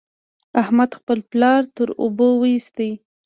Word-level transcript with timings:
احمد 0.61 0.91
خپل 0.99 1.17
پلار 1.31 1.61
تر 1.75 1.87
اوبو 2.01 2.27
وېست. 2.41 2.77